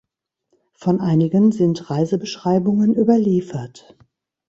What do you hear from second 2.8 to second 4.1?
überliefert.